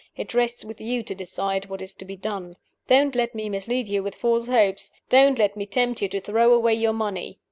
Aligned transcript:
It 0.17 0.33
rests 0.33 0.65
with 0.65 0.81
you 0.81 1.03
to 1.03 1.13
decide 1.13 1.67
what 1.69 1.79
is 1.79 1.93
to 1.93 2.05
be 2.05 2.15
done. 2.15 2.55
Don't 2.87 3.13
let 3.13 3.35
me 3.35 3.49
mislead 3.49 3.87
you 3.87 4.01
with 4.01 4.15
false 4.15 4.47
hopes! 4.47 4.91
Don't 5.09 5.37
let 5.37 5.55
me 5.55 5.67
tempt 5.67 6.01
you 6.01 6.09
to 6.09 6.19
throw 6.19 6.53
away 6.55 6.73
your 6.73 6.93
money! 6.93 7.37